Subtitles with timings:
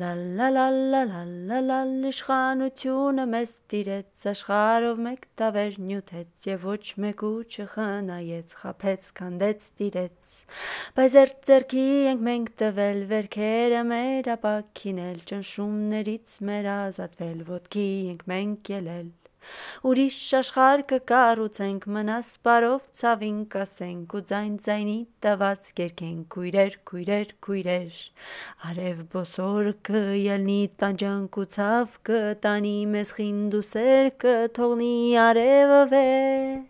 [0.00, 1.78] Լա լա լա լա լա լա լա
[2.08, 10.30] իշխանությունը մեզ տիրեց աշխարհով մեկ տավեր նյութեց եւ ոչ մեկու չխնայեց խափեց քանդեց տիրեց
[10.96, 18.76] բայց ձեր ձերքի ենք մենք տվել վերքերը մեր ապակինել ճնշումներից մեր ազատվել ոտքի ենք մենք
[18.80, 19.10] ելել
[19.90, 24.96] Ուրիշ աշխարհ կկառուցենք մնաս բարով ցավին կասենք ու ձայն ձայնի
[25.26, 28.02] տված կերքենք քույրեր քույրեր քույրեր
[28.70, 34.92] արև բոսոր կելնի տանջանք ու ցավ կտանի մեզ խինդ ու սեր կթողնի
[35.28, 36.69] արևը վեր